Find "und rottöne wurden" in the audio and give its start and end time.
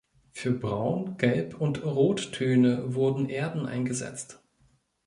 1.61-3.29